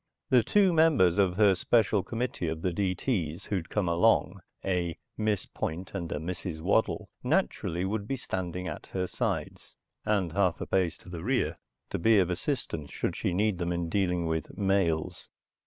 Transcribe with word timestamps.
The 0.31 0.41
two 0.41 0.73
members 0.73 1.19
of 1.19 1.35
her 1.37 1.53
special 1.53 2.01
committee 2.01 2.47
of 2.47 2.63
the 2.63 2.73
D.T.'s 2.73 3.45
who'd 3.45 3.69
come 3.69 3.87
along, 3.87 4.39
a 4.65 4.97
Miss 5.15 5.45
Point 5.45 5.93
and 5.93 6.11
a 6.11 6.15
Mrs. 6.17 6.59
Waddle, 6.59 7.11
naturally 7.23 7.85
would 7.85 8.07
be 8.07 8.15
standing 8.15 8.67
at 8.67 8.87
her 8.93 9.05
sides, 9.05 9.75
and 10.03 10.31
a 10.31 10.33
half 10.33 10.61
pace 10.71 10.97
to 10.97 11.09
the 11.09 11.23
rear, 11.23 11.59
to 11.91 11.99
be 11.99 12.17
of 12.17 12.31
assistance 12.31 12.89
should 12.91 13.15
she 13.15 13.31
need 13.31 13.59
them 13.59 13.71
in 13.71 13.89
dealing 13.89 14.25
with 14.25 14.57
males. 14.57 15.29